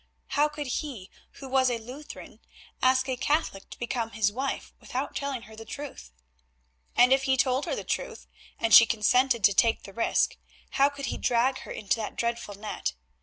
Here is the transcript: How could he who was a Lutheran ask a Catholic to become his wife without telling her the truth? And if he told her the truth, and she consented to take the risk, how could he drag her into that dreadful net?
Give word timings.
How 0.29 0.47
could 0.49 0.65
he 0.65 1.11
who 1.33 1.47
was 1.47 1.69
a 1.69 1.77
Lutheran 1.77 2.39
ask 2.81 3.07
a 3.07 3.15
Catholic 3.15 3.69
to 3.69 3.77
become 3.77 4.13
his 4.13 4.31
wife 4.31 4.73
without 4.79 5.15
telling 5.15 5.43
her 5.43 5.55
the 5.55 5.63
truth? 5.63 6.11
And 6.95 7.13
if 7.13 7.25
he 7.25 7.37
told 7.37 7.67
her 7.67 7.75
the 7.75 7.83
truth, 7.83 8.25
and 8.57 8.73
she 8.73 8.87
consented 8.87 9.43
to 9.43 9.53
take 9.53 9.83
the 9.83 9.93
risk, 9.93 10.37
how 10.71 10.89
could 10.89 11.05
he 11.13 11.19
drag 11.19 11.59
her 11.59 11.71
into 11.71 11.97
that 11.97 12.15
dreadful 12.15 12.55
net? 12.55 12.93